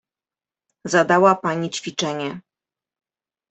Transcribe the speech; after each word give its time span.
Zadała 0.85 1.35
pani 1.35 1.69
ćwiczenie. 1.69 2.41